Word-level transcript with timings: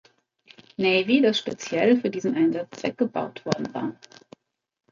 Navy, 0.79 1.21
das 1.21 1.37
speziell 1.37 2.01
für 2.01 2.09
diesen 2.09 2.33
Einsatzzweck 2.35 2.97
gebaut 2.97 3.45
worden 3.45 3.71
war. 3.71 3.93